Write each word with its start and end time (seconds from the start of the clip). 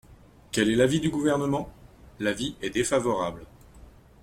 Quel 0.51 0.71
est 0.71 0.75
l’avis 0.75 0.99
du 0.99 1.11
Gouvernement? 1.11 1.71
L’avis 2.19 2.55
est 2.63 2.71
défavorable. 2.71 3.45